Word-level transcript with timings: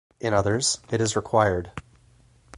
In 0.19 0.33
others 0.33 0.79
it 0.89 0.99
is 0.99 1.15
required. 1.15 1.71